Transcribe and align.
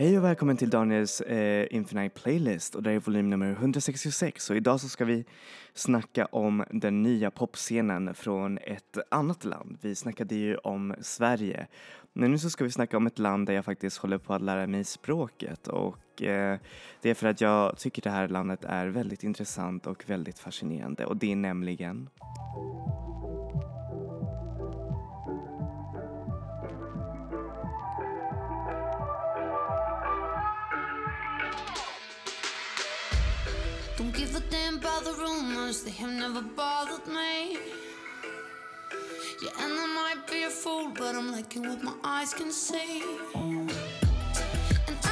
Hej 0.00 0.18
och 0.18 0.24
välkommen 0.24 0.56
till 0.56 0.70
Daniels 0.70 1.20
eh, 1.20 1.66
Infinite 1.70 2.20
Playlist. 2.20 2.74
Och 2.74 2.82
det 2.82 2.92
är 2.92 3.00
volym 3.00 3.30
nummer 3.30 3.50
166 3.50 4.50
och 4.50 4.56
idag 4.56 4.80
så 4.80 4.88
ska 4.88 5.04
vi 5.04 5.24
snacka 5.74 6.26
om 6.26 6.64
den 6.70 7.02
nya 7.02 7.30
popscenen 7.30 8.14
från 8.14 8.58
ett 8.58 8.98
annat 9.10 9.44
land. 9.44 9.78
Vi 9.80 9.94
snackade 9.94 10.34
ju 10.34 10.56
om 10.56 10.94
Sverige. 11.00 11.66
Men 12.12 12.30
nu 12.30 12.38
så 12.38 12.50
ska 12.50 12.64
vi 12.64 12.70
snacka 12.70 12.96
om 12.96 13.06
ett 13.06 13.18
land 13.18 13.46
där 13.46 13.54
jag 13.54 13.64
faktiskt 13.64 13.98
håller 13.98 14.18
på 14.18 14.34
att 14.34 14.42
lära 14.42 14.66
mig 14.66 14.84
språket. 14.84 15.68
Och 15.68 16.22
eh, 16.22 16.58
det 17.02 17.10
är 17.10 17.14
för 17.14 17.28
att 17.28 17.40
jag 17.40 17.78
tycker 17.78 18.02
det 18.02 18.10
här 18.10 18.28
landet 18.28 18.64
är 18.64 18.86
väldigt 18.86 19.24
intressant 19.24 19.86
och 19.86 20.04
väldigt 20.06 20.38
fascinerande. 20.38 21.06
Och 21.06 21.16
det 21.16 21.32
är 21.32 21.36
nämligen 21.36 22.08
give 34.18 34.34
a 34.34 34.40
damn 34.50 34.78
about 34.78 35.04
the 35.04 35.12
rumors, 35.12 35.84
they 35.84 35.92
have 35.92 36.10
never 36.10 36.42
bothered 36.42 37.06
me. 37.06 37.56
Yeah, 39.40 39.62
and 39.62 39.72
I 39.84 39.86
might 40.00 40.26
be 40.28 40.42
a 40.42 40.50
fool, 40.50 40.88
but 40.88 41.14
I'm 41.14 41.30
liking 41.30 41.62
what 41.68 41.84
my 41.84 41.94
eyes 42.02 42.34
can 42.34 42.50
see. 42.50 43.04
And 43.36 43.70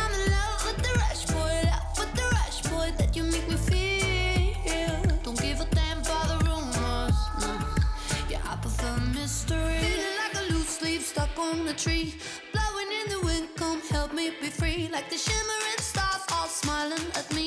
I'm 0.01 0.13
in 0.19 0.25
love 0.37 0.61
with 0.67 0.79
the 0.87 0.93
rush, 0.99 1.25
boy, 1.27 1.55
love 1.71 1.93
with 2.01 2.13
the 2.19 2.27
rush, 2.39 2.63
boy, 2.63 2.89
that 2.99 3.15
you 3.15 3.23
make 3.23 3.49
me 3.49 3.55
feel. 3.71 4.99
Don't 5.23 5.41
give 5.41 5.61
a 5.61 5.67
damn 5.67 5.99
about 6.01 6.27
the 6.33 6.39
rumors, 6.45 7.19
no. 7.43 7.53
Yeah, 8.29 8.53
I 8.53 8.57
prefer 8.57 8.97
mystery. 9.15 9.79
Feeling 9.87 10.17
like 10.23 10.35
a 10.43 10.53
loose 10.53 10.83
leaf 10.83 11.07
stuck 11.07 11.39
on 11.39 11.69
a 11.69 11.75
tree, 11.75 12.17
blowing 12.53 12.91
in 13.01 13.07
the 13.15 13.21
wind, 13.25 13.49
come 13.55 13.81
help 13.83 14.13
me 14.13 14.33
be 14.41 14.49
free, 14.49 14.89
like 14.93 15.09
the 15.11 15.17
shimmering 15.17 15.79
stars 15.79 16.25
all 16.33 16.49
smiling 16.49 17.07
at 17.15 17.33
me. 17.33 17.46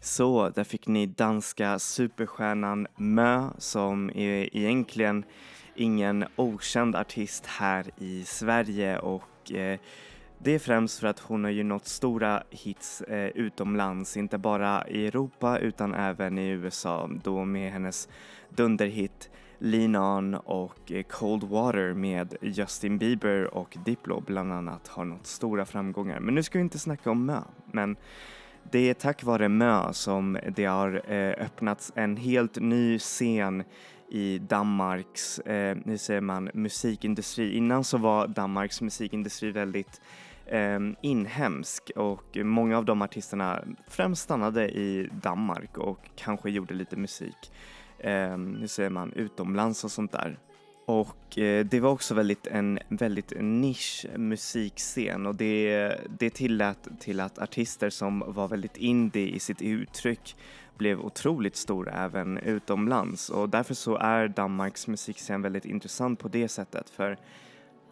Så, 0.00 0.48
där 0.48 0.64
fick 0.64 0.86
ni 0.86 1.06
danska 1.06 1.78
superstjärnan 1.78 2.86
Mö 2.96 3.48
som 3.58 4.10
är 4.10 4.56
egentligen 4.56 5.24
ingen 5.74 6.24
okänd 6.36 6.96
artist 6.96 7.46
här 7.46 7.90
i 7.98 8.24
Sverige. 8.24 8.98
Och 8.98 9.52
eh, 9.52 9.78
det 10.38 10.54
är 10.54 10.58
främst 10.58 11.00
för 11.00 11.06
att 11.06 11.18
hon 11.18 11.44
har 11.44 11.50
ju 11.50 11.62
nått 11.62 11.86
stora 11.86 12.42
hits 12.50 13.00
eh, 13.00 13.28
utomlands, 13.28 14.16
inte 14.16 14.38
bara 14.38 14.88
i 14.88 15.06
Europa 15.06 15.58
utan 15.58 15.94
även 15.94 16.38
i 16.38 16.48
USA 16.48 17.10
då 17.24 17.44
med 17.44 17.72
hennes 17.72 18.08
dunderhit 18.48 19.30
Lean 19.64 19.96
On 19.96 20.34
och 20.34 20.92
eh, 20.92 21.02
Cold 21.02 21.44
Water 21.44 21.92
med 21.92 22.34
Justin 22.40 22.98
Bieber 22.98 23.54
och 23.54 23.76
Diplo 23.84 24.20
bland 24.20 24.52
annat 24.52 24.88
har 24.88 25.04
nått 25.04 25.26
stora 25.26 25.64
framgångar. 25.64 26.20
Men 26.20 26.34
nu 26.34 26.42
ska 26.42 26.58
vi 26.58 26.62
inte 26.62 26.78
snacka 26.78 27.10
om 27.10 27.26
Mö, 27.26 27.40
men 27.72 27.96
det 28.70 28.78
är 28.90 28.94
tack 28.94 29.22
vare 29.22 29.48
Mö 29.48 29.92
som 29.92 30.38
det 30.56 30.64
har 30.64 31.12
eh, 31.12 31.44
öppnats 31.44 31.92
en 31.94 32.16
helt 32.16 32.56
ny 32.60 32.98
scen 32.98 33.64
i 34.08 34.38
Danmarks, 34.38 35.38
eh, 35.38 35.76
hur 35.84 35.96
säger 35.96 36.20
man, 36.20 36.50
musikindustri. 36.54 37.56
Innan 37.56 37.84
så 37.84 37.98
var 37.98 38.26
Danmarks 38.26 38.80
musikindustri 38.80 39.50
väldigt 39.50 40.00
eh, 40.46 40.80
inhemsk 41.02 41.90
och 41.96 42.36
många 42.36 42.78
av 42.78 42.84
de 42.84 43.02
artisterna 43.02 43.64
främst 43.88 44.22
stannade 44.22 44.68
i 44.68 45.08
Danmark 45.22 45.78
och 45.78 46.10
kanske 46.16 46.50
gjorde 46.50 46.74
lite 46.74 46.96
musik, 46.96 47.52
eh, 48.02 48.36
hur 48.36 48.66
säger 48.66 48.90
man, 48.90 49.12
utomlands 49.12 49.84
och 49.84 49.90
sånt 49.90 50.12
där. 50.12 50.38
Och 50.86 51.38
eh, 51.38 51.64
det 51.64 51.80
var 51.80 51.90
också 51.90 52.14
väldigt 52.14 52.46
en 52.46 52.78
väldigt 52.88 53.32
nisch 53.40 54.06
musikscen 54.16 55.26
och 55.26 55.34
det, 55.34 55.96
det 56.18 56.30
tillät 56.30 56.88
till 57.00 57.20
att 57.20 57.38
artister 57.38 57.90
som 57.90 58.24
var 58.26 58.48
väldigt 58.48 58.76
indie 58.76 59.28
i 59.28 59.38
sitt 59.38 59.62
uttryck 59.62 60.36
blev 60.78 61.00
otroligt 61.00 61.56
stora 61.56 61.92
även 61.92 62.38
utomlands 62.38 63.30
och 63.30 63.48
därför 63.48 63.74
så 63.74 63.96
är 63.96 64.28
Danmarks 64.28 64.86
musikscen 64.86 65.42
väldigt 65.42 65.64
intressant 65.64 66.18
på 66.18 66.28
det 66.28 66.48
sättet 66.48 66.90
för 66.90 67.18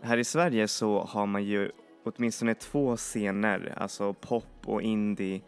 här 0.02 0.18
i 0.18 0.24
Sverige 0.24 0.68
så 0.68 1.00
har 1.00 1.26
man 1.26 1.44
ju 1.44 1.70
åtminstone 2.04 2.54
två 2.54 2.96
scener, 2.96 3.74
alltså 3.76 4.12
pop 4.12 4.44
och 4.64 4.82
indie 4.82 5.40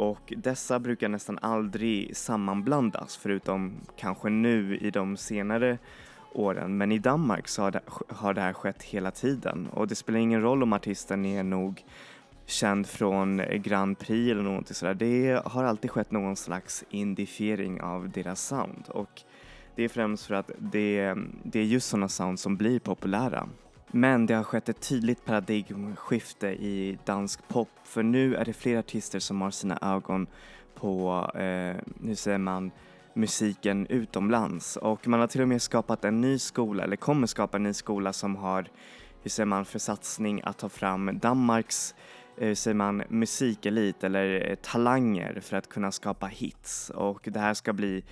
och 0.00 0.32
dessa 0.36 0.78
brukar 0.78 1.08
nästan 1.08 1.38
aldrig 1.42 2.16
sammanblandas 2.16 3.16
förutom 3.16 3.80
kanske 3.96 4.28
nu 4.28 4.78
i 4.78 4.90
de 4.90 5.16
senare 5.16 5.78
åren. 6.32 6.76
Men 6.76 6.92
i 6.92 6.98
Danmark 6.98 7.48
så 7.48 7.62
har 7.62 7.70
det, 7.70 7.80
har 8.08 8.34
det 8.34 8.40
här 8.40 8.52
skett 8.52 8.82
hela 8.82 9.10
tiden 9.10 9.66
och 9.66 9.88
det 9.88 9.94
spelar 9.94 10.18
ingen 10.18 10.42
roll 10.42 10.62
om 10.62 10.72
artisten 10.72 11.26
är 11.26 11.42
nog 11.42 11.84
känd 12.46 12.86
från 12.86 13.42
Grand 13.54 13.98
Prix 13.98 14.30
eller 14.30 14.42
något 14.42 14.76
sådär. 14.76 14.94
Det 14.94 15.42
har 15.44 15.64
alltid 15.64 15.90
skett 15.90 16.10
någon 16.10 16.36
slags 16.36 16.84
indifiering 16.90 17.80
av 17.80 18.10
deras 18.10 18.46
sound 18.46 18.84
och 18.88 19.22
det 19.76 19.84
är 19.84 19.88
främst 19.88 20.26
för 20.26 20.34
att 20.34 20.50
det, 20.58 21.14
det 21.42 21.60
är 21.60 21.64
just 21.64 21.88
sådana 21.88 22.08
sound 22.08 22.40
som 22.40 22.56
blir 22.56 22.78
populära. 22.78 23.48
Men 23.92 24.26
det 24.26 24.34
har 24.34 24.42
skett 24.42 24.68
ett 24.68 24.80
tydligt 24.80 25.24
paradigmskifte 25.24 26.48
i 26.48 26.98
dansk 27.04 27.48
pop 27.48 27.68
för 27.84 28.02
nu 28.02 28.34
är 28.34 28.44
det 28.44 28.52
fler 28.52 28.78
artister 28.78 29.18
som 29.18 29.40
har 29.40 29.50
sina 29.50 29.78
ögon 29.82 30.26
på, 30.74 31.30
eh, 31.34 31.76
hur 32.06 32.14
säger 32.14 32.38
man, 32.38 32.70
musiken 33.14 33.86
utomlands. 33.86 34.76
Och 34.76 35.08
man 35.08 35.20
har 35.20 35.26
till 35.26 35.42
och 35.42 35.48
med 35.48 35.62
skapat 35.62 36.04
en 36.04 36.20
ny 36.20 36.38
skola, 36.38 36.84
eller 36.84 36.96
kommer 36.96 37.26
skapa 37.26 37.56
en 37.56 37.62
ny 37.62 37.72
skola 37.72 38.12
som 38.12 38.36
har, 38.36 38.66
hur 39.22 39.30
säger 39.30 39.46
man, 39.46 39.64
för 39.64 39.78
satsning 39.78 40.40
att 40.44 40.58
ta 40.58 40.68
fram 40.68 41.18
Danmarks 41.18 41.94
eh, 42.38 42.46
hur 42.46 42.54
säger 42.54 42.74
man, 42.74 43.02
musikelit 43.08 44.04
eller 44.04 44.50
eh, 44.50 44.54
talanger 44.54 45.40
för 45.40 45.56
att 45.56 45.68
kunna 45.68 45.92
skapa 45.92 46.26
hits. 46.26 46.90
Och 46.90 47.28
det 47.32 47.40
här 47.40 47.54
ska 47.54 47.72
bli 47.72 48.04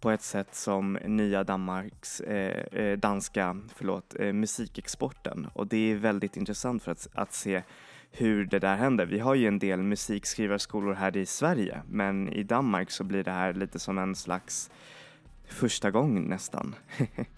på 0.00 0.10
ett 0.10 0.22
sätt 0.22 0.54
som 0.54 0.98
nya 1.04 1.44
Danmarks, 1.44 2.20
eh, 2.20 2.80
eh, 2.80 2.98
danska 2.98 3.56
förlåt, 3.74 4.14
eh, 4.18 4.32
musikexporten 4.32 5.48
och 5.52 5.66
det 5.66 5.92
är 5.92 5.96
väldigt 5.96 6.36
intressant 6.36 6.82
för 6.82 6.92
att, 6.92 7.08
att 7.14 7.32
se 7.32 7.62
hur 8.10 8.44
det 8.44 8.58
där 8.58 8.76
händer. 8.76 9.06
Vi 9.06 9.18
har 9.18 9.34
ju 9.34 9.46
en 9.48 9.58
del 9.58 9.82
musikskrivarskolor 9.82 10.94
här 10.94 11.16
i 11.16 11.26
Sverige 11.26 11.82
men 11.88 12.28
i 12.28 12.42
Danmark 12.42 12.90
så 12.90 13.04
blir 13.04 13.24
det 13.24 13.30
här 13.30 13.54
lite 13.54 13.78
som 13.78 13.98
en 13.98 14.14
slags 14.14 14.70
första 15.48 15.90
gång 15.90 16.28
nästan. 16.28 16.74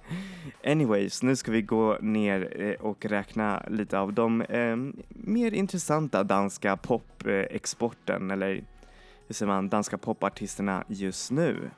Anyways, 0.64 1.22
nu 1.22 1.36
ska 1.36 1.52
vi 1.52 1.62
gå 1.62 1.98
ner 2.00 2.62
eh, 2.62 2.86
och 2.86 3.04
räkna 3.04 3.62
lite 3.68 3.98
av 3.98 4.12
de 4.12 4.42
eh, 4.42 4.76
mer 5.08 5.54
intressanta 5.54 6.24
danska 6.24 6.76
popexporten 6.76 8.30
eh, 8.30 8.34
eller 8.34 8.64
hur 9.26 9.34
säger 9.34 9.52
man, 9.52 9.68
danska 9.68 9.98
popartisterna 9.98 10.84
just 10.88 11.30
nu. 11.30 11.70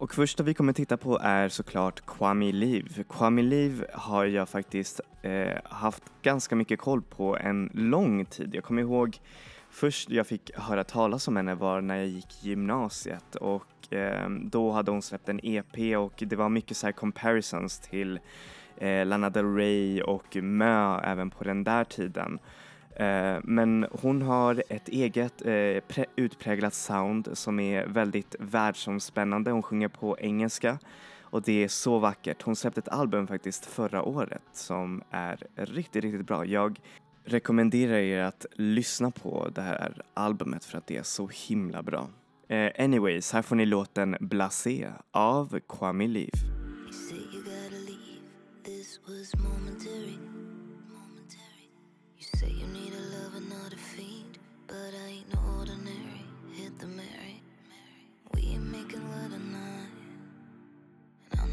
Och 0.00 0.14
första 0.14 0.42
vi 0.42 0.54
kommer 0.54 0.72
titta 0.72 0.96
på 0.96 1.18
är 1.18 1.48
såklart 1.48 2.06
Kwame 2.06 2.52
Liv. 2.52 3.04
Kwame 3.08 3.42
Liv 3.42 3.84
har 3.92 4.24
jag 4.24 4.48
faktiskt 4.48 5.00
eh, 5.22 5.58
haft 5.64 6.02
ganska 6.22 6.56
mycket 6.56 6.80
koll 6.80 7.02
på 7.02 7.36
en 7.36 7.70
lång 7.74 8.24
tid. 8.24 8.54
Jag 8.54 8.64
kommer 8.64 8.82
ihåg 8.82 9.18
först 9.70 10.10
jag 10.10 10.26
fick 10.26 10.50
höra 10.54 10.84
talas 10.84 11.28
om 11.28 11.36
henne 11.36 11.54
var 11.54 11.80
när 11.80 11.96
jag 11.96 12.06
gick 12.06 12.44
gymnasiet 12.44 13.36
och 13.36 13.94
eh, 13.94 14.30
då 14.30 14.70
hade 14.70 14.90
hon 14.90 15.02
släppt 15.02 15.28
en 15.28 15.40
EP 15.42 15.96
och 15.98 16.22
det 16.26 16.36
var 16.36 16.48
mycket 16.48 16.76
så 16.76 16.86
här 16.86 16.92
comparisons 16.92 17.78
till 17.78 18.20
eh, 18.76 19.06
Lana 19.06 19.30
Del 19.30 19.54
Rey 19.54 20.02
och 20.02 20.36
Mö 20.36 21.00
även 21.00 21.30
på 21.30 21.44
den 21.44 21.64
där 21.64 21.84
tiden. 21.84 22.38
Eh, 22.96 23.38
men 23.44 23.86
hon 23.90 24.22
har 24.22 24.62
ett 24.68 24.88
eget 24.88 25.46
eh, 25.46 26.04
utpräglat 26.16 26.74
sound 26.74 27.28
som 27.32 27.60
är 27.60 27.86
väldigt 27.86 28.34
världsomspännande. 28.38 29.50
Hon 29.50 29.62
sjunger 29.62 29.88
på 29.88 30.18
engelska 30.18 30.78
och 31.20 31.42
det 31.42 31.64
är 31.64 31.68
så 31.68 31.98
vackert. 31.98 32.42
Hon 32.42 32.56
släppte 32.56 32.80
ett 32.80 32.88
album 32.88 33.26
faktiskt 33.26 33.66
förra 33.66 34.02
året 34.02 34.42
som 34.52 35.02
är 35.10 35.46
riktigt, 35.54 36.04
riktigt 36.04 36.26
bra. 36.26 36.44
Jag 36.44 36.80
rekommenderar 37.24 37.96
er 37.96 38.22
att 38.22 38.46
lyssna 38.52 39.10
på 39.10 39.48
det 39.54 39.62
här 39.62 40.02
albumet 40.14 40.64
för 40.64 40.78
att 40.78 40.86
det 40.86 40.96
är 40.96 41.02
så 41.02 41.30
himla 41.48 41.82
bra. 41.82 42.08
Eh, 42.48 42.84
anyways, 42.84 43.32
här 43.32 43.42
får 43.42 43.56
ni 43.56 43.66
låten 43.66 44.16
Blasé 44.20 44.88
av 45.10 45.60
Kwame 45.68 46.04
You 46.04 46.12
leave. 46.12 46.38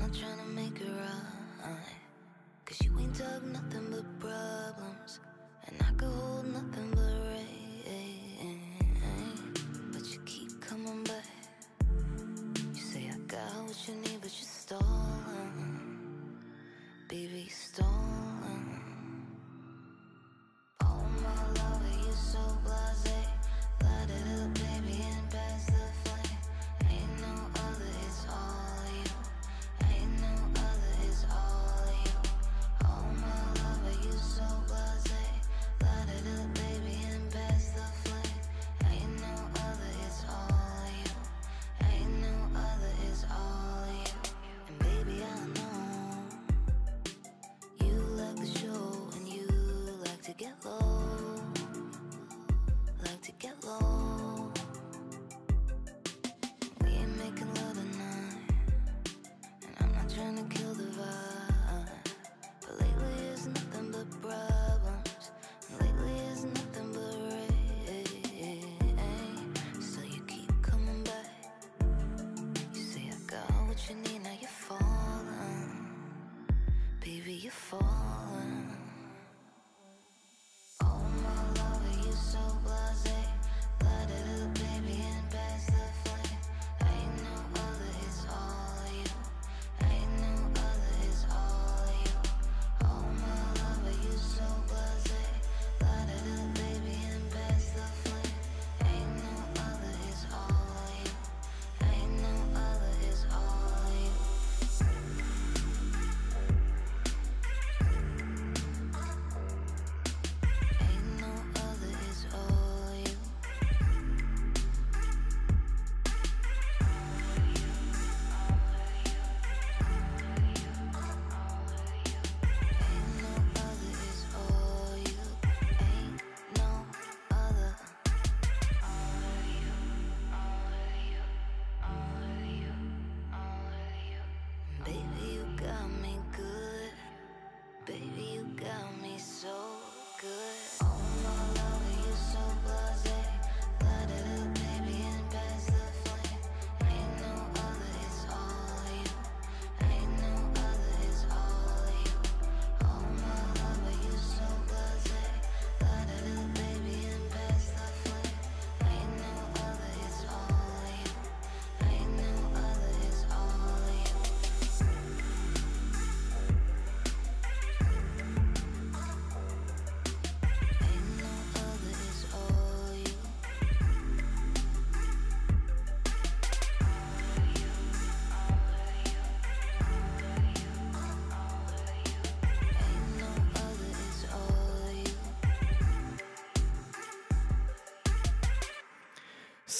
not 0.07 0.17
trying 0.17 0.37
to 0.37 0.45
make 0.45 0.81
it 0.81 0.89
right. 0.89 1.69
Cause 2.65 2.81
you 2.81 2.97
ain't 2.99 3.15
talk 3.15 3.43
nothing 3.43 3.87
but 3.91 4.19
problems, 4.19 5.19
and 5.67 5.81
I 5.81 5.91
could 5.97 6.09
hold 6.09 6.45
nothing 6.53 6.91
but 6.91 7.16
trying 60.17 60.35
to 60.35 60.57
kill 60.57 60.66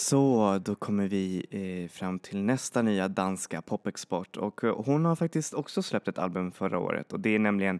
Så 0.10 0.60
då 0.64 0.76
kommer 0.76 1.08
vi 1.08 1.46
eh, 1.50 1.92
fram 1.92 2.20
till 2.20 2.44
nästa 2.44 2.82
nya 2.82 3.08
danska 3.08 3.62
popexport. 3.62 4.38
Och 4.38 4.64
eh, 4.64 4.82
hon 4.86 5.06
har 5.06 5.16
faktiskt 5.16 5.54
också 5.54 5.84
släppt 5.84 6.08
ett 6.08 6.18
album 6.18 6.52
förra 6.52 6.80
året. 6.80 7.14
Och 7.14 7.20
det 7.20 7.36
är 7.36 7.40
nämligen 7.40 7.80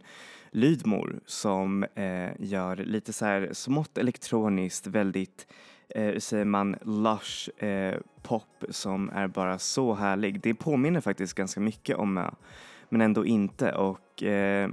Lydmor 0.52 1.20
som 1.26 1.84
eh, 1.84 2.30
gör 2.40 2.76
lite 2.76 3.14
så 3.14 3.26
här 3.26 3.50
smått 3.54 3.98
elektroniskt, 3.98 4.88
väldigt 4.88 5.48
eh, 5.90 6.04
hur 6.04 6.20
säger 6.20 6.46
man, 6.46 6.76
lush 6.82 7.64
eh, 7.66 7.96
pop 8.22 8.64
som 8.70 9.10
är 9.10 9.28
bara 9.28 9.60
så 9.60 9.94
härlig. 9.94 10.42
Det 10.42 10.54
påminner 10.54 11.02
faktiskt 11.02 11.34
ganska 11.34 11.60
mycket 11.60 11.98
om 11.98 12.14
Mö, 12.14 12.32
men 12.90 13.02
ändå 13.02 13.26
inte. 13.26 13.72
Och 13.72 14.24
eh, 14.24 14.70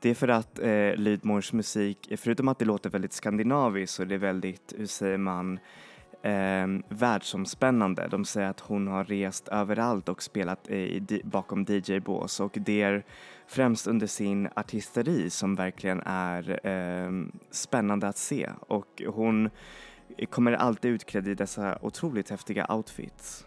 det 0.00 0.10
är 0.10 0.14
för 0.14 0.28
att 0.28 0.58
eh, 0.58 0.94
Lydmors 0.96 1.52
musik, 1.52 2.12
förutom 2.16 2.48
att 2.48 2.58
det 2.58 2.64
låter 2.64 2.90
väldigt 2.90 3.12
skandinaviskt 3.12 3.96
så 3.96 4.02
är 4.02 4.06
det 4.06 4.18
väldigt, 4.18 4.74
hur 4.76 4.86
säger 4.86 5.18
man, 5.18 5.58
eh, 6.24 6.66
världsomspännande. 6.88 8.08
De 8.10 8.24
säger 8.24 8.48
att 8.48 8.60
hon 8.60 8.88
har 8.88 9.04
rest 9.04 9.48
överallt 9.48 10.08
och 10.08 10.22
spelat 10.22 10.68
i, 10.68 11.20
bakom 11.24 11.66
DJ-bås 11.68 12.40
och 12.40 12.58
det 12.60 12.82
är 12.82 13.04
främst 13.46 13.86
under 13.86 14.06
sin 14.06 14.48
artisteri 14.56 15.30
som 15.30 15.54
verkligen 15.54 16.00
är 16.06 16.66
eh, 16.66 17.10
spännande 17.50 18.08
att 18.08 18.18
se 18.18 18.50
och 18.60 19.02
hon 19.06 19.50
kommer 20.30 20.52
alltid 20.52 20.90
utklädd 20.90 21.28
i 21.28 21.34
dessa 21.34 21.78
otroligt 21.82 22.30
häftiga 22.30 22.66
outfits. 22.68 23.46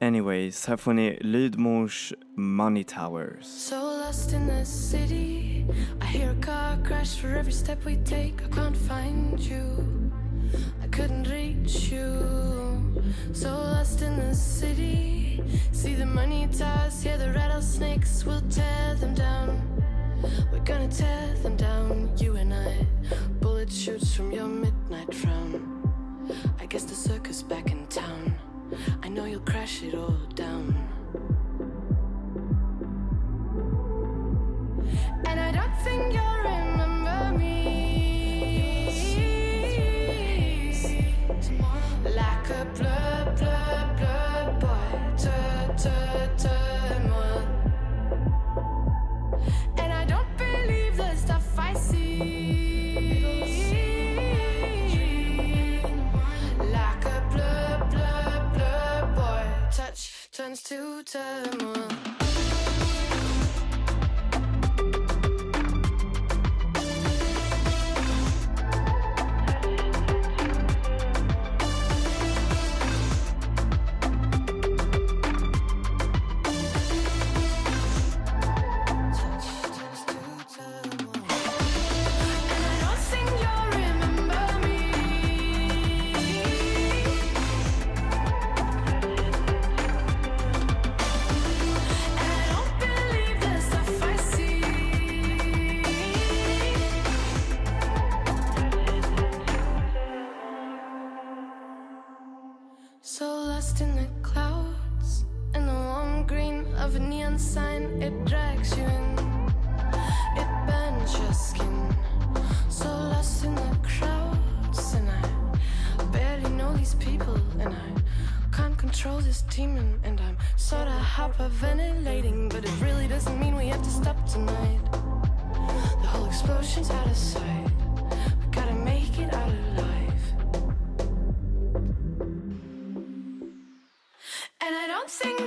Anyways, 0.00 0.66
här 0.66 0.76
får 0.76 0.92
ni 0.92 1.18
Lydmors 1.20 2.12
Money 2.36 2.84
Towers. 2.84 3.46
So 3.46 3.76
lost 3.76 4.32
in 4.32 4.46
the 4.46 4.64
city. 4.64 5.64
I 6.00 6.04
hear 6.04 6.30
a 6.30 6.42
car 6.42 6.84
crash 6.84 7.20
for 7.20 7.28
every 7.28 7.52
step 7.52 7.86
we 7.86 7.96
take. 8.04 8.34
I 8.42 8.50
can't 8.50 8.76
find 8.76 9.40
you. 9.40 10.03
Couldn't 10.94 11.28
reach 11.28 11.90
you. 11.90 13.02
So 13.32 13.48
lost 13.48 14.00
in 14.00 14.16
the 14.16 14.32
city. 14.32 15.42
See 15.72 15.94
the 15.96 16.06
money 16.06 16.46
towers, 16.56 17.02
hear 17.02 17.18
the 17.18 17.30
rattlesnakes. 17.32 18.24
We'll 18.24 18.40
tear 18.42 18.94
them 18.94 19.12
down. 19.12 19.60
We're 20.52 20.64
gonna 20.64 20.86
tear 20.86 21.34
them 21.42 21.56
down, 21.56 22.16
you 22.16 22.36
and 22.36 22.54
I. 22.54 22.86
Bullet 23.40 23.72
shoots 23.72 24.14
from 24.14 24.30
your 24.30 24.46
midnight 24.46 25.12
frown. 25.12 25.82
I 26.60 26.66
guess 26.66 26.84
the 26.84 26.94
circus 26.94 27.42
back 27.42 27.72
in 27.72 27.88
town. 27.88 28.32
I 29.02 29.08
know 29.08 29.24
you'll 29.24 29.40
crash 29.40 29.82
it 29.82 29.96
all 29.96 30.16
down. 30.36 30.93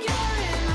don't 0.00 0.67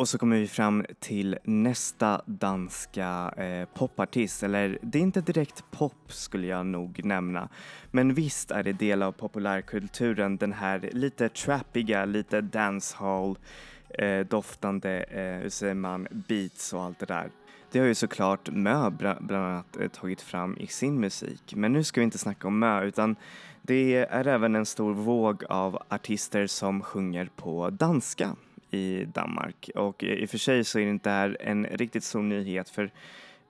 Och 0.00 0.08
så 0.08 0.18
kommer 0.18 0.36
vi 0.36 0.46
fram 0.46 0.84
till 0.98 1.38
nästa 1.44 2.22
danska 2.26 3.34
eh, 3.36 3.68
popartist, 3.74 4.42
eller 4.42 4.78
det 4.82 4.98
är 4.98 5.02
inte 5.02 5.20
direkt 5.20 5.64
pop 5.70 6.12
skulle 6.12 6.46
jag 6.46 6.66
nog 6.66 7.04
nämna. 7.04 7.48
Men 7.90 8.14
visst 8.14 8.50
är 8.50 8.62
det 8.62 8.72
del 8.72 9.02
av 9.02 9.12
populärkulturen, 9.12 10.36
den 10.36 10.52
här 10.52 10.90
lite 10.92 11.28
trappiga, 11.28 12.04
lite 12.04 12.40
dancehall 12.40 13.38
eh, 13.88 14.20
doftande, 14.20 15.02
eh, 15.02 15.42
hur 15.42 15.48
säger 15.48 15.74
man, 15.74 16.06
beats 16.10 16.72
och 16.72 16.82
allt 16.82 16.98
det 16.98 17.06
där. 17.06 17.30
Det 17.72 17.78
har 17.78 17.86
ju 17.86 17.94
såklart 17.94 18.50
Mö 18.50 18.90
bland 18.90 19.30
annat 19.32 19.76
eh, 19.80 19.88
tagit 19.88 20.20
fram 20.20 20.56
i 20.56 20.66
sin 20.66 21.00
musik. 21.00 21.54
Men 21.54 21.72
nu 21.72 21.84
ska 21.84 22.00
vi 22.00 22.04
inte 22.04 22.18
snacka 22.18 22.48
om 22.48 22.58
Mö 22.58 22.84
utan 22.84 23.16
det 23.62 23.94
är 23.94 24.26
även 24.26 24.56
en 24.56 24.66
stor 24.66 24.94
våg 24.94 25.44
av 25.48 25.82
artister 25.88 26.46
som 26.46 26.82
sjunger 26.82 27.30
på 27.36 27.70
danska 27.70 28.36
i 28.70 29.04
Danmark. 29.04 29.70
Och 29.74 30.02
i 30.02 30.24
och 30.24 30.30
för 30.30 30.38
sig 30.38 30.64
så 30.64 30.78
är 30.78 30.84
det 30.84 30.90
inte 30.90 31.10
här 31.10 31.36
en 31.40 31.66
riktigt 31.66 32.04
stor 32.04 32.22
nyhet 32.22 32.68
för 32.68 32.90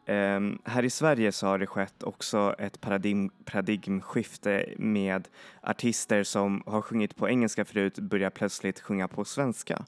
Um, 0.06 0.58
här 0.64 0.84
i 0.84 0.90
Sverige 0.90 1.32
så 1.32 1.46
har 1.46 1.58
det 1.58 1.66
skett 1.66 2.02
också 2.02 2.54
ett 2.58 2.80
paradigm, 2.80 3.30
paradigmskifte 3.44 4.66
med 4.78 5.28
artister 5.62 6.24
som 6.24 6.62
har 6.66 6.82
sjungit 6.82 7.16
på 7.16 7.28
engelska 7.28 7.64
förut 7.64 7.98
börjar 7.98 8.30
plötsligt 8.30 8.80
sjunga 8.80 9.08
på 9.08 9.24
svenska. 9.24 9.84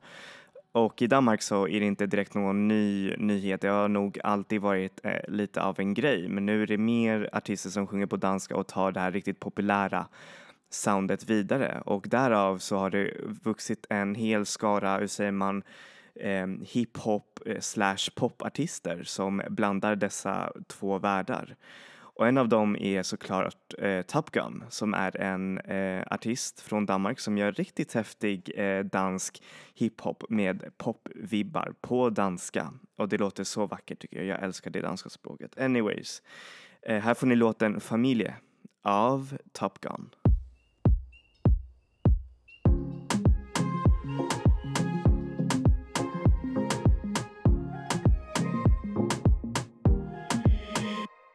Och 0.73 1.03
i 1.03 1.07
Danmark 1.07 1.43
så 1.43 1.69
är 1.69 1.81
det 1.81 1.87
inte 1.87 2.07
direkt 2.07 2.35
någon 2.35 2.69
ny 2.69 3.17
nyhet. 3.17 3.61
Det 3.61 3.69
har 3.69 3.89
nog 3.89 4.19
alltid 4.25 4.61
varit 4.61 5.01
eh, 5.05 5.13
lite 5.29 5.63
av 5.63 5.81
en 5.81 5.95
grej. 5.95 6.29
Men 6.29 6.47
nu 6.47 6.63
är 6.63 6.67
det 6.67 6.79
mer 6.79 7.29
artister 7.33 7.71
som 7.71 7.87
sjunger 7.87 8.07
på 8.07 8.17
danska 8.17 8.57
och 8.57 8.67
tar 8.67 8.93
det 8.93 9.01
här 9.01 9.13
riktigt 9.13 9.41
populära 9.41 10.07
soundet 10.75 11.31
vidare. 11.31 11.83
Och 11.87 12.07
därav 12.09 12.59
så 12.59 12.77
har 12.77 12.91
det 12.91 13.15
vuxit 13.43 13.87
en 13.91 14.15
hel 14.15 14.47
skara, 14.47 14.99
hur 14.99 15.07
säger 15.07 15.33
man, 15.33 15.63
eh, 16.15 16.47
hiphop 16.63 17.41
eh, 17.47 17.61
slash 17.61 18.11
popartister 18.17 19.03
som 19.03 19.43
blandar 19.49 19.97
dessa 19.97 20.53
två 20.67 20.99
världar. 20.99 21.57
Och 22.15 22.29
en 22.29 22.39
av 22.39 22.49
dem 22.49 22.77
är 22.77 23.03
såklart 23.03 23.75
eh, 23.79 24.03
Top 24.03 24.31
Gun 24.31 24.65
som 24.69 24.95
är 24.95 25.17
en 25.17 25.59
eh, 25.59 26.03
artist 26.11 26.61
från 26.61 26.87
Danmark 26.87 27.21
som 27.21 27.39
gör 27.39 27.53
riktigt 27.53 27.95
häftig 27.95 28.53
eh, 28.57 28.85
dansk 28.85 29.43
hiphop 29.75 30.25
med 30.29 30.65
popvibbar 30.77 31.75
på 31.81 32.11
danska. 32.11 32.73
Och 32.97 33.09
det 33.09 33.19
låter 33.19 33.45
så 33.45 33.67
vackert 33.67 33.99
tycker 33.99 34.17
jag. 34.17 34.27
Jag 34.27 34.43
älskar 34.43 34.71
det 34.71 34.81
danska 34.81 35.09
språket. 35.09 35.59
Anyways, 35.59 36.23
eh, 36.83 36.99
här 36.99 37.15
får 37.15 37.27
ni 37.27 37.37
låten 37.37 37.81
Familje 37.81 38.35
av 38.83 39.39
Top 39.53 39.81
Gun. 39.81 40.11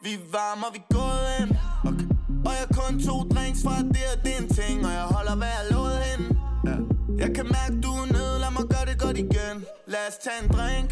Vi 0.07 0.13
er 0.13 0.25
varme 0.31 0.63
og 0.67 0.73
vi 0.75 0.81
er 0.89 0.93
gået 0.99 1.25
ind 1.39 1.51
okay. 1.89 2.07
Og 2.47 2.51
jeg 2.57 2.63
har 2.65 2.73
kun 2.81 2.93
to 3.07 3.15
drinks 3.33 3.61
fra 3.65 3.75
det 3.95 4.05
og 4.13 4.17
det 4.23 4.31
er 4.35 4.41
en 4.43 4.49
ting 4.59 4.77
Og 4.87 4.91
jeg 4.99 5.05
holder 5.15 5.35
hvad 5.41 5.51
jeg 5.57 5.65
lovede 5.71 5.99
hende 6.09 6.27
ja. 6.67 6.75
Jeg 7.23 7.29
kan 7.35 7.45
mærke 7.57 7.75
du 7.85 7.91
er 8.01 8.07
nede, 8.17 8.35
lad 8.43 8.51
mig 8.57 8.65
gøre 8.73 8.85
det 8.89 8.97
godt 9.05 9.17
igen. 9.17 9.55
Lad 9.93 10.05
os 10.09 10.17
tage 10.23 10.39
en 10.43 10.47
drink. 10.55 10.89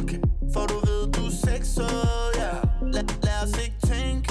Okay. 0.00 0.20
For 0.52 0.64
du 0.70 0.76
ved 0.86 1.02
du 1.16 1.22
er 1.30 1.34
sexet, 1.46 2.00
ja. 2.42 2.52
Lad, 2.94 3.06
lad 3.26 3.38
os 3.44 3.54
ikke 3.64 3.78
tænke. 3.92 4.30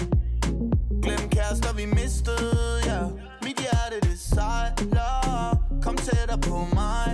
Glem 1.03 1.23
kærester 1.35 1.73
vi 1.79 1.85
mistede, 1.99 2.63
ja. 2.89 3.01
Mit 3.45 3.57
hjerte 3.65 3.97
det 4.07 4.17
sejler. 4.33 5.11
Kom 5.83 5.95
tættere 6.07 6.41
på 6.49 6.57
mig. 6.79 7.09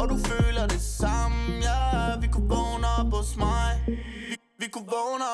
Og 0.00 0.08
du 0.10 0.16
føler 0.30 0.66
det 0.74 0.82
samme, 1.00 1.40
ja 1.66 1.78
Vi 2.22 2.26
kunne 2.32 2.48
vågne 2.48 2.86
op 3.00 3.10
hos 3.18 3.36
mig 3.36 3.70
vi, 4.66 4.70
vi 4.70 4.72
kunne 4.72 4.86
vågne 4.86 5.24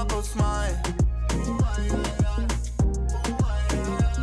op 0.00 0.12
hos 0.12 0.34
mig 0.34 0.68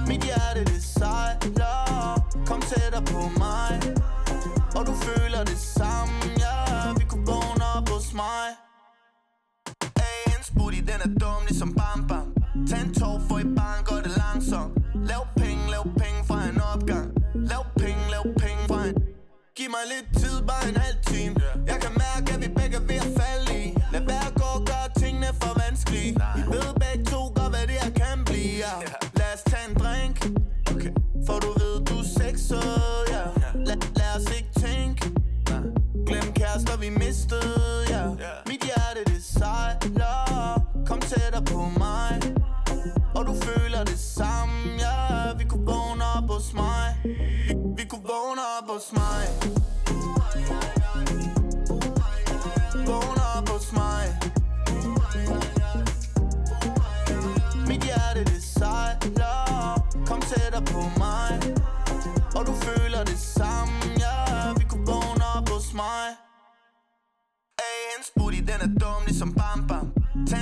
Mit 0.08 0.24
hjerte 0.24 0.66
det 0.66 0.84
sejler 0.84 2.20
Kom 2.48 2.62
tættere 2.62 3.02
på 3.06 3.22
mig. 3.40 3.82
Og 4.76 4.86
du 4.86 4.94
føler 4.94 5.44
det 5.44 5.58
samme, 5.58 6.14
ja 6.38 6.94
Vi 6.98 7.06
kunne 7.06 7.26
vågne 7.26 7.66
op 7.78 7.90
hos 7.90 8.14
mig 8.14 8.48
Ay, 9.96 10.32
hendes 10.32 10.52
booty, 10.58 10.78
den 10.78 11.02
er 11.02 11.20
dum 11.20 11.42
ligesom 11.48 11.74
Bam 11.74 12.08
Bam. 12.08 12.34
Tag 12.68 12.82
en 12.82 12.94
tår, 12.94 13.22
for 13.28 13.40
i 13.40 13.63
buying 20.46 20.83
Og 62.54 62.60
du 62.60 62.66
føler 62.66 63.04
det 63.04 63.20
samme, 63.20 63.76
ja 64.04 64.54
Vi 64.58 64.64
kunne 64.70 64.86
vågne 64.86 65.26
op 65.38 65.50
hos 65.50 65.74
mig 65.74 66.06
Ay, 67.66 67.78
hendes 67.92 68.12
booty, 68.16 68.38
den 68.38 68.60
er 68.68 68.72
dum 68.82 69.02
ligesom 69.06 69.34
Bam 69.34 69.68
Bam. 69.68 69.88
Tag 70.28 70.40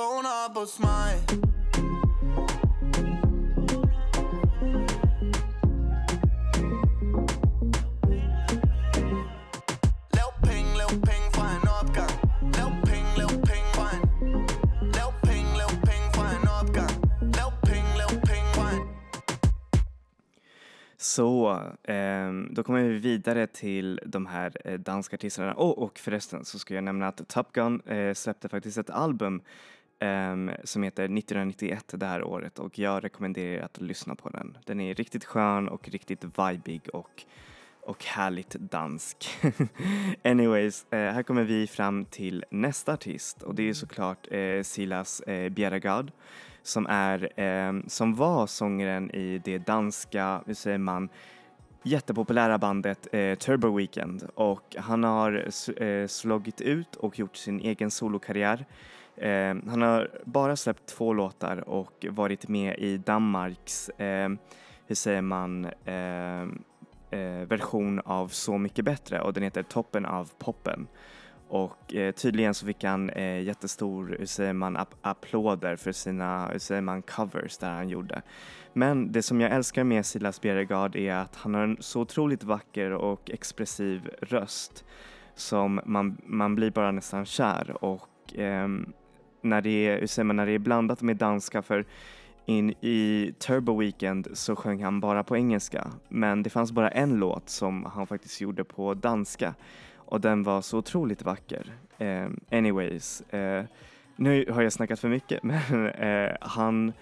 bona 0.00 0.54
fra 0.54 1.10
en 1.10 1.50
Så, 21.20 21.62
ehm, 21.84 22.54
då 22.54 22.62
kommer 22.62 22.82
vi 22.82 22.98
vidare 22.98 23.46
till 23.46 24.00
de 24.06 24.26
här 24.26 24.56
eh, 24.64 24.78
danska 24.78 25.16
artisterna. 25.16 25.54
Oh, 25.56 25.70
och 25.70 25.98
förresten 25.98 26.44
så 26.44 26.58
ska 26.58 26.74
jag 26.74 26.84
nämna 26.84 27.08
att 27.08 27.28
Top 27.28 27.52
Gun 27.52 27.80
eh, 27.80 28.14
släppte 28.14 28.48
faktiskt 28.48 28.78
ett 28.78 28.90
album 28.90 29.42
ehm, 30.00 30.50
som 30.64 30.82
heter 30.82 31.04
1991 31.04 31.84
det 31.96 32.06
här 32.06 32.24
året 32.24 32.58
och 32.58 32.78
jag 32.78 33.04
rekommenderar 33.04 33.58
er 33.58 33.62
att 33.62 33.80
lyssna 33.80 34.14
på 34.14 34.28
den. 34.28 34.58
Den 34.66 34.80
är 34.80 34.94
riktigt 34.94 35.24
skön 35.24 35.68
och 35.68 35.88
riktigt 35.88 36.24
vibig 36.38 36.88
och, 36.92 37.24
och 37.80 38.04
härligt 38.04 38.50
dansk. 38.50 39.28
Anyways, 40.24 40.86
eh, 40.90 40.98
här 40.98 41.22
kommer 41.22 41.44
vi 41.44 41.66
fram 41.66 42.04
till 42.04 42.44
nästa 42.50 42.92
artist 42.92 43.42
och 43.42 43.54
det 43.54 43.68
är 43.68 43.74
såklart 43.74 44.26
eh, 44.30 44.62
Silas 44.62 45.20
eh, 45.20 45.48
Bjerregaard 45.48 46.12
som 46.62 46.86
är, 46.86 47.40
eh, 47.40 47.72
som 47.86 48.14
var 48.14 48.46
sångaren 48.46 49.10
i 49.10 49.38
det 49.44 49.58
danska, 49.58 50.42
hur 50.46 50.54
säger 50.54 50.78
man, 50.78 51.08
jättepopulära 51.82 52.58
bandet 52.58 53.08
eh, 53.12 53.34
Turbo 53.34 53.76
Weekend 53.76 54.28
och 54.34 54.76
han 54.78 55.04
har 55.04 55.48
eh, 55.82 56.06
slagit 56.06 56.60
ut 56.60 56.96
och 56.96 57.18
gjort 57.18 57.36
sin 57.36 57.60
egen 57.60 57.90
solokarriär. 57.90 58.66
Eh, 59.16 59.56
han 59.68 59.82
har 59.82 60.10
bara 60.24 60.56
släppt 60.56 60.86
två 60.86 61.12
låtar 61.12 61.68
och 61.68 62.06
varit 62.10 62.48
med 62.48 62.78
i 62.78 62.96
Danmarks, 62.96 63.88
eh, 63.88 64.28
hur 64.86 64.94
säger 64.94 65.22
man, 65.22 65.64
eh, 65.84 66.42
eh, 67.10 67.46
version 67.48 68.00
av 68.04 68.28
Så 68.28 68.58
mycket 68.58 68.84
bättre 68.84 69.20
och 69.20 69.32
den 69.32 69.42
heter 69.42 69.62
Toppen 69.62 70.06
av 70.06 70.30
poppen. 70.38 70.86
Och 71.48 71.94
eh, 71.94 72.12
tydligen 72.12 72.54
så 72.54 72.66
fick 72.66 72.84
han 72.84 73.10
eh, 73.10 73.42
jättestor, 73.42 74.16
hur 74.18 74.26
säger 74.26 74.52
man, 74.52 74.76
app 74.76 74.94
applåder 75.02 75.76
för 75.76 75.92
sina, 75.92 76.48
hur 76.52 76.58
säger 76.58 76.82
man, 76.82 77.02
covers 77.02 77.58
där 77.58 77.70
han 77.70 77.88
gjorde. 77.88 78.22
Men 78.72 79.12
det 79.12 79.22
som 79.22 79.40
jag 79.40 79.52
älskar 79.52 79.84
med 79.84 80.06
Silas 80.06 80.40
Bjerregaard 80.40 80.96
är 80.96 81.14
att 81.14 81.36
han 81.36 81.54
har 81.54 81.62
en 81.62 81.76
så 81.80 82.00
otroligt 82.00 82.44
vacker 82.44 82.90
och 82.90 83.30
expressiv 83.30 84.10
röst 84.22 84.84
som 85.34 85.80
man, 85.84 86.18
man 86.26 86.54
blir 86.54 86.70
bara 86.70 86.90
nästan 86.90 87.26
kär 87.26 87.84
och 87.84 88.34
ehm, 88.34 88.92
när, 89.40 89.60
det 89.62 89.88
är, 89.88 90.06
säger 90.06 90.24
man, 90.24 90.36
när 90.36 90.46
det 90.46 90.52
är 90.52 90.58
blandat 90.58 91.02
med 91.02 91.16
danska 91.16 91.62
för 91.62 91.84
in 92.46 92.70
i 92.70 93.34
Turbo 93.38 93.76
Weekend 93.76 94.28
så 94.32 94.56
sjöng 94.56 94.82
han 94.82 95.00
bara 95.00 95.24
på 95.24 95.36
engelska 95.36 95.90
men 96.08 96.42
det 96.42 96.50
fanns 96.50 96.72
bara 96.72 96.88
en 96.88 97.16
låt 97.16 97.48
som 97.48 97.84
han 97.84 98.06
faktiskt 98.06 98.40
gjorde 98.40 98.64
på 98.64 98.94
danska 98.94 99.54
och 99.96 100.20
den 100.20 100.42
var 100.42 100.60
så 100.62 100.78
otroligt 100.78 101.22
vacker. 101.22 101.72
Eh, 101.98 102.26
anyways, 102.50 103.20
eh, 103.20 103.64
nu 104.16 104.46
har 104.50 104.62
jag 104.62 104.72
snackat 104.72 105.00
för 105.00 105.08
mycket 105.08 105.42
men 105.42 105.86
eh, 105.86 106.36
han, 106.40 106.92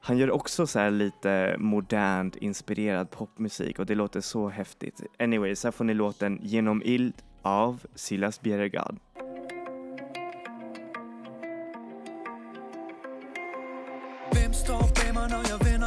han 0.00 0.18
gör 0.18 0.30
också 0.30 0.66
så 0.66 0.78
här 0.78 0.90
lite 0.90 1.56
modernt 1.58 2.36
inspirerad 2.36 3.10
popmusik 3.10 3.78
och 3.78 3.86
det 3.86 3.94
låter 3.94 4.20
så 4.20 4.48
häftigt. 4.48 5.02
Anyways, 5.18 5.64
här 5.64 5.70
får 5.70 5.84
ni 5.84 5.94
låten 5.94 6.38
Genom 6.42 6.82
ild 6.82 7.14
av 7.42 7.86
Silas 7.94 8.40
Bjerregaard. 8.40 8.96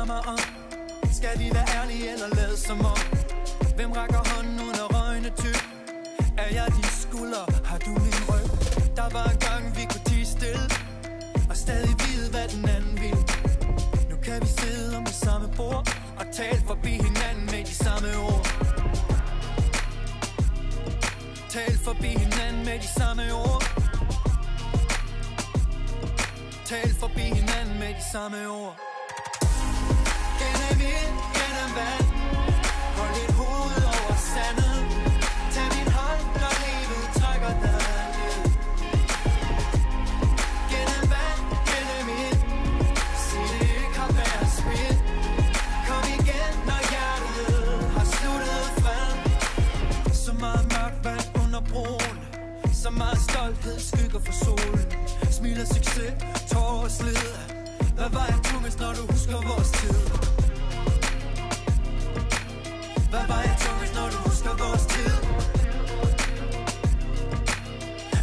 Mig 0.07 0.21
om? 0.27 0.39
Skal 1.17 1.39
vi 1.39 1.47
være 1.53 1.67
ærlige 1.77 2.11
eller 2.13 2.27
lade 2.35 2.57
som 2.57 2.79
om? 2.85 2.99
Hvem 3.75 3.91
rækker 3.91 4.21
hånden 4.31 4.59
under 4.67 4.83
at 4.87 4.93
røgne 4.95 5.29
tyk? 5.29 5.61
Er 6.37 6.49
jeg 6.57 6.67
din 6.77 6.91
skulder? 7.03 7.45
Har 7.69 7.77
du 7.77 7.89
min 7.89 8.21
ryg? 8.29 8.45
Der 8.95 9.09
var 9.15 9.25
en 9.33 9.39
gang, 9.47 9.63
vi 9.77 9.83
kunne 9.91 10.05
tige 10.05 10.25
stille 10.25 10.65
Og 11.49 11.57
stadig 11.57 11.95
vide, 12.03 12.29
hvad 12.33 12.47
den 12.47 12.69
anden 12.75 12.95
vil 13.03 13.17
Nu 14.09 14.15
kan 14.25 14.41
vi 14.41 14.47
sidde 14.47 14.97
om 14.97 15.03
det 15.05 15.17
samme 15.25 15.47
bord 15.57 15.87
Og 16.19 16.25
tale 16.33 16.61
forbi 16.67 16.93
hinanden 17.07 17.45
med 17.53 17.63
de 17.69 17.75
samme 17.85 18.09
ord 18.27 18.43
Tal 21.49 21.77
forbi 21.85 22.07
hinanden 22.07 22.65
med 22.65 22.79
de 22.79 22.87
samme 22.99 23.23
ord 23.33 23.63
Tal 26.65 26.89
forbi 26.99 27.21
hinanden 27.21 27.79
med 27.79 27.93
de 27.99 28.03
samme 28.11 28.47
ord 28.47 28.94
gennem 31.75 31.87
vand 31.87 32.05
Hold 32.97 33.13
dit 33.19 33.31
hoved 33.39 33.83
over 33.97 34.15
sandet 34.33 34.79
Tag 35.53 35.67
min 35.75 35.89
hånd, 35.97 36.23
når 36.41 36.53
livet 36.63 37.05
trækker 37.19 37.51
dig 37.61 37.73
ned 37.87 38.39
Gennem 40.71 41.03
vand, 41.13 41.41
gennem 41.69 42.07
ild 42.23 42.41
Sig 43.25 43.43
det 43.51 43.69
ikke 43.81 43.97
har 44.01 44.11
været 44.19 44.49
spild 44.57 44.99
Kom 45.87 46.05
igen, 46.19 46.53
når 46.69 46.81
hjertet 46.91 47.91
har 47.95 48.05
sluttet 48.15 48.65
fred 48.81 49.11
Så 50.13 50.33
meget 50.43 50.65
mørkt 50.75 50.99
vand 51.05 51.27
under 51.43 51.61
broen 51.71 52.17
Så 52.73 52.89
meget 52.89 53.19
stolthed 53.29 53.79
skygger 53.79 54.19
for 54.25 54.33
solen. 54.45 54.85
Smil 55.31 55.59
af 55.59 55.67
succes, 55.67 56.13
tårer 56.51 56.83
og 56.87 56.91
slid 56.91 57.25
Hvad 57.97 58.09
var 58.09 58.25
jeg 58.25 58.39
tungest, 58.43 58.79
når 58.79 58.93
du 58.93 59.01
husker 59.11 59.37
vores 59.51 59.71
tid? 59.71 60.34
Hvad 63.15 63.27
var 63.27 63.41
jeg 63.41 63.57
tungest, 63.59 63.95
når 63.95 64.09
du 64.09 64.17
husker 64.29 64.49
vores 64.63 64.85
tid? 64.93 65.11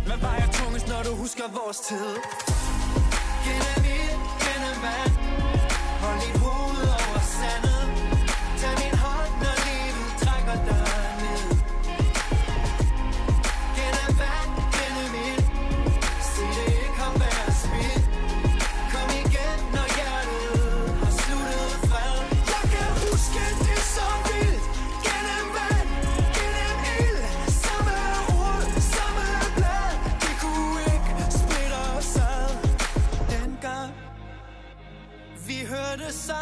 Hvad 0.06 0.18
var 0.18 0.34
jeg 0.34 0.48
tungest, 0.52 0.88
når 0.88 1.02
du 1.02 1.16
husker 1.16 1.44
vores 1.52 1.78
tid? 1.80 2.51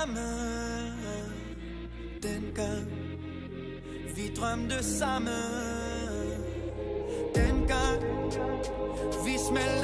samme 0.01 0.21
Dengang 2.23 2.87
vi 4.17 4.35
drømte 4.37 4.85
sammen 4.85 5.33
Dengang 7.35 8.03
vi 9.25 9.39
smelte 9.49 9.80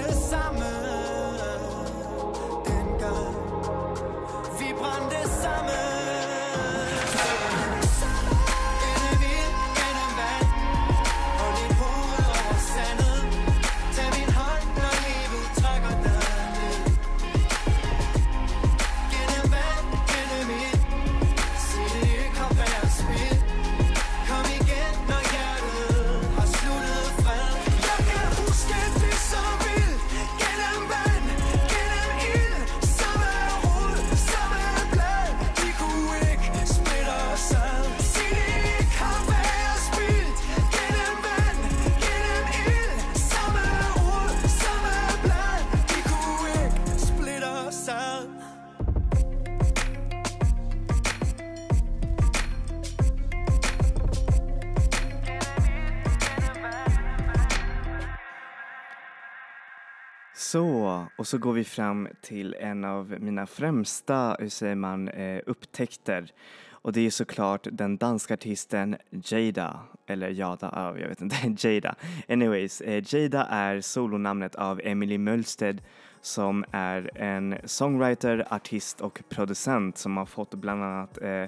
Så, 60.57 61.07
och 61.17 61.27
så 61.27 61.39
går 61.39 61.53
vi 61.53 61.65
fram 61.65 62.09
till 62.21 62.57
en 62.61 62.85
av 62.85 63.17
mina 63.21 63.47
främsta, 63.47 64.37
hur 64.39 64.49
säger 64.49 64.75
man, 64.75 65.09
eh, 65.09 65.41
upptäckter. 65.47 66.33
Och 66.71 66.93
det 66.93 67.07
är 67.07 67.11
såklart 67.11 67.67
den 67.73 67.97
danska 67.97 68.35
artisten 68.35 68.97
Jada, 69.11 69.81
eller 70.07 70.29
Jada, 70.29 70.95
jag 70.99 71.09
vet 71.09 71.21
inte, 71.21 71.69
Jada. 71.69 71.95
Anyways, 72.29 72.81
eh, 72.81 73.03
Jada 73.07 73.45
är 73.45 73.81
solonamnet 73.81 74.55
av 74.55 74.81
Emily 74.85 75.19
Mölsted 75.19 75.83
som 76.21 76.65
är 76.71 77.11
en 77.15 77.55
songwriter, 77.65 78.47
artist 78.51 79.01
och 79.01 79.23
producent 79.29 79.99
som 79.99 80.17
har 80.17 80.27
fått 80.27 80.55
bland 80.55 80.85
annat 80.85 81.23
eh, 81.23 81.45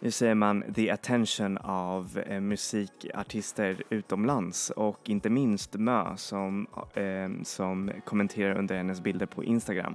hur 0.00 0.10
säger 0.10 0.34
man, 0.34 0.64
the 0.74 0.90
attention 0.90 1.58
av 1.58 2.22
eh, 2.26 2.40
musikartister 2.40 3.82
utomlands 3.90 4.70
och 4.70 5.10
inte 5.10 5.30
minst 5.30 5.74
Mö 5.74 6.16
som, 6.16 6.66
eh, 6.94 7.42
som 7.44 7.90
kommenterar 8.04 8.58
under 8.58 8.76
hennes 8.76 9.00
bilder 9.00 9.26
på 9.26 9.44
Instagram. 9.44 9.94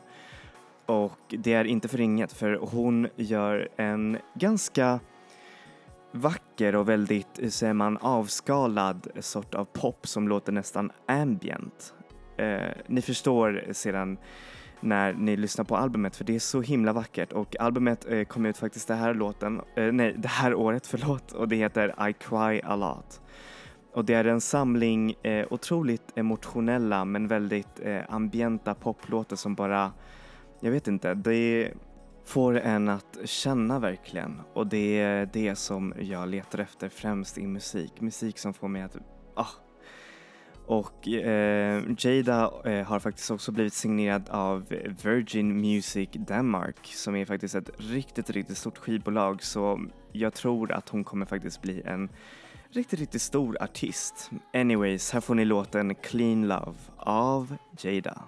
Och 0.85 1.19
det 1.29 1.53
är 1.53 1.65
inte 1.65 1.87
för 1.87 2.01
inget 2.01 2.33
för 2.33 2.59
hon 2.61 3.07
gör 3.15 3.69
en 3.75 4.17
ganska 4.33 4.99
vacker 6.11 6.75
och 6.75 6.89
väldigt, 6.89 7.39
hur 7.39 7.49
säger 7.49 7.73
man, 7.73 7.97
avskalad 7.97 9.07
sort 9.19 9.55
av 9.55 9.65
pop 9.65 10.07
som 10.07 10.27
låter 10.27 10.51
nästan 10.51 10.91
ambient. 11.05 11.93
Eh, 12.37 12.71
ni 12.87 13.01
förstår 13.01 13.63
sedan 13.71 14.17
när 14.83 15.13
ni 15.13 15.37
lyssnar 15.37 15.65
på 15.65 15.77
albumet 15.77 16.15
för 16.15 16.23
det 16.23 16.35
är 16.35 16.39
så 16.39 16.61
himla 16.61 16.93
vackert 16.93 17.31
och 17.31 17.59
albumet 17.59 18.05
eh, 18.09 18.23
kom 18.23 18.45
ut 18.45 18.57
faktiskt 18.57 18.87
det 18.87 18.95
här 18.95 19.13
låten, 19.13 19.61
eh, 19.75 19.91
nej 19.91 20.15
det 20.17 20.27
här 20.27 20.53
året 20.63 20.87
förlåt 20.87 21.31
och 21.31 21.47
det 21.47 21.55
heter 21.55 22.09
I 22.09 22.13
Cry 22.13 22.61
A 22.63 22.75
Lot. 22.75 23.21
Och 23.93 24.05
det 24.05 24.13
är 24.13 24.25
en 24.25 24.41
samling 24.41 25.11
eh, 25.23 25.47
otroligt 25.49 26.11
emotionella 26.15 27.05
men 27.05 27.27
väldigt 27.27 27.79
eh, 27.79 28.01
ambienta 28.09 28.73
poplåtar 28.75 29.35
som 29.35 29.55
bara, 29.55 29.91
jag 30.59 30.71
vet 30.71 30.87
inte, 30.87 31.13
det 31.13 31.73
får 32.25 32.59
en 32.59 32.89
att 32.89 33.17
känna 33.25 33.79
verkligen 33.79 34.41
och 34.53 34.67
det 34.67 34.99
är 34.99 35.29
det 35.33 35.55
som 35.55 35.93
jag 35.99 36.29
letar 36.29 36.59
efter 36.59 36.89
främst 36.89 37.37
i 37.37 37.47
musik. 37.47 38.01
Musik 38.01 38.39
som 38.39 38.53
får 38.53 38.67
mig 38.67 38.81
att 38.81 38.97
ah, 39.35 39.47
och 40.65 41.07
eh, 41.07 41.83
Jada 41.97 42.51
eh, 42.65 42.85
har 42.85 42.99
faktiskt 42.99 43.31
också 43.31 43.51
blivit 43.51 43.73
signerad 43.73 44.29
av 44.29 44.65
Virgin 45.03 45.61
Music 45.61 46.09
Denmark 46.13 46.77
som 46.83 47.15
är 47.15 47.25
faktiskt 47.25 47.55
ett 47.55 47.69
riktigt, 47.77 48.29
riktigt 48.29 48.57
stort 48.57 48.77
skivbolag 48.77 49.43
så 49.43 49.85
jag 50.11 50.33
tror 50.33 50.71
att 50.71 50.89
hon 50.89 51.03
kommer 51.03 51.25
faktiskt 51.25 51.61
bli 51.61 51.81
en 51.85 52.09
riktigt, 52.71 52.99
riktigt 52.99 53.21
stor 53.21 53.57
artist. 53.63 54.31
Anyways, 54.53 55.11
här 55.11 55.21
får 55.21 55.35
ni 55.35 55.45
låten 55.45 55.95
Clean 55.95 56.47
Love 56.47 56.77
av 56.97 57.55
Jada. 57.81 58.23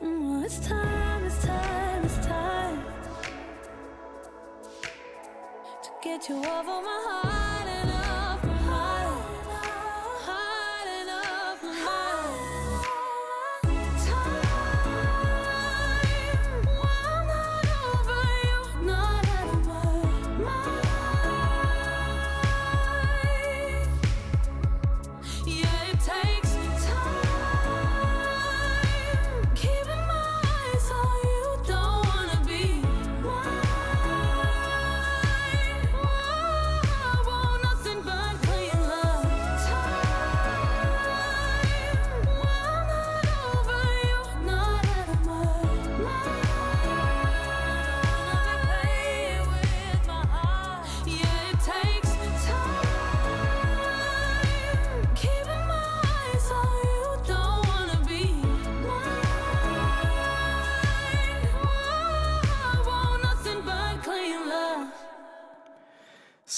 Mm, 0.00 0.44
it's 0.44 0.60
time, 0.60 1.24
it's 1.24 1.44
time, 1.44 2.04
it's 2.04 2.26
time 2.26 2.84
to 5.82 5.90
get 6.04 6.28
you 6.28 6.36
off 6.36 6.68
of 6.68 6.84
my 6.84 7.04
heart 7.08 7.37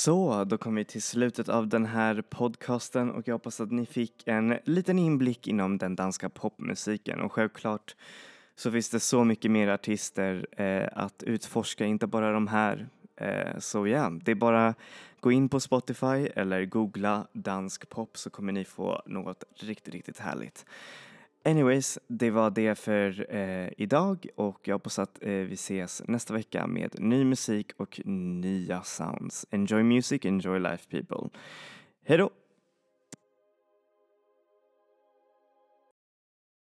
Så, 0.00 0.44
då 0.44 0.58
kom 0.58 0.74
vi 0.74 0.84
till 0.84 1.02
slutet 1.02 1.48
av 1.48 1.68
den 1.68 1.86
här 1.86 2.22
podcasten 2.22 3.10
och 3.10 3.28
jag 3.28 3.34
hoppas 3.34 3.60
att 3.60 3.70
ni 3.70 3.86
fick 3.86 4.22
en 4.26 4.58
liten 4.64 4.98
inblick 4.98 5.48
inom 5.48 5.78
den 5.78 5.96
danska 5.96 6.28
popmusiken 6.28 7.20
och 7.20 7.32
självklart 7.32 7.96
så 8.56 8.72
finns 8.72 8.90
det 8.90 9.00
så 9.00 9.24
mycket 9.24 9.50
mer 9.50 9.68
artister 9.68 10.46
eh, 10.60 10.88
att 10.92 11.22
utforska, 11.22 11.84
inte 11.84 12.06
bara 12.06 12.32
de 12.32 12.46
här. 12.46 12.88
Eh, 13.16 13.58
så 13.58 13.86
ja, 13.86 14.12
det 14.22 14.30
är 14.30 14.34
bara 14.34 14.74
gå 15.20 15.32
in 15.32 15.48
på 15.48 15.60
Spotify 15.60 16.28
eller 16.34 16.64
googla 16.64 17.26
dansk 17.32 17.88
pop 17.88 18.18
så 18.18 18.30
kommer 18.30 18.52
ni 18.52 18.64
få 18.64 19.02
något 19.06 19.44
riktigt, 19.56 19.94
riktigt 19.94 20.18
härligt. 20.18 20.66
Anyways, 21.44 21.98
det 22.06 22.30
var 22.30 22.50
det 22.50 22.74
för 22.74 23.34
eh, 23.34 23.68
idag 23.76 24.26
och 24.34 24.68
jag 24.68 24.74
hoppas 24.74 24.98
att 24.98 25.22
eh, 25.22 25.30
vi 25.30 25.54
ses 25.54 26.02
nästa 26.08 26.34
vecka 26.34 26.66
med 26.66 26.94
ny 26.98 27.24
musik 27.24 27.72
och 27.76 28.00
nya 28.04 28.82
sounds. 28.82 29.46
Enjoy 29.50 29.82
music, 29.82 30.24
enjoy 30.24 30.58
life 30.58 30.90
people. 30.90 31.38
Hejdå! 32.04 32.30